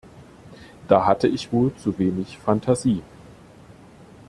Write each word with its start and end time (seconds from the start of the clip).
Da 0.87 1.05
hatte 1.05 1.27
ich 1.27 1.53
wohl 1.53 1.75
zu 1.75 1.99
wenig 1.99 2.39
Fantasie. 2.39 3.03